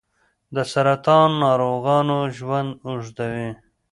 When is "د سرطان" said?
0.55-1.29